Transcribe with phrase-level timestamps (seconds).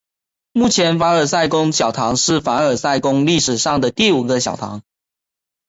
[0.51, 4.81] 目前的凡尔赛宫小堂是凡尔赛宫历史上的第五个小堂。